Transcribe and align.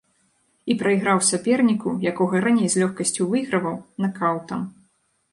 І 0.73 0.75
прайграў 0.77 1.19
саперніку, 1.31 1.91
якога 2.11 2.41
раней 2.45 2.69
з 2.75 2.81
лёгкасцю 2.83 3.27
выйграваў, 3.33 3.75
накаўтам. 4.05 4.65